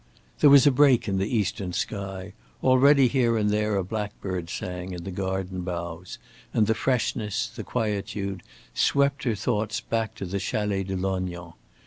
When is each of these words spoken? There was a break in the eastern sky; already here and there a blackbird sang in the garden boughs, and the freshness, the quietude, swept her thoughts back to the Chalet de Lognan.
There 0.39 0.49
was 0.49 0.65
a 0.65 0.71
break 0.71 1.07
in 1.07 1.19
the 1.19 1.29
eastern 1.29 1.73
sky; 1.73 2.33
already 2.63 3.07
here 3.07 3.37
and 3.37 3.51
there 3.51 3.75
a 3.75 3.83
blackbird 3.83 4.49
sang 4.49 4.93
in 4.93 5.03
the 5.03 5.11
garden 5.11 5.61
boughs, 5.61 6.17
and 6.55 6.65
the 6.65 6.73
freshness, 6.73 7.45
the 7.47 7.63
quietude, 7.63 8.41
swept 8.73 9.25
her 9.25 9.35
thoughts 9.35 9.79
back 9.79 10.15
to 10.15 10.25
the 10.25 10.39
Chalet 10.39 10.85
de 10.85 10.95
Lognan. 10.95 11.53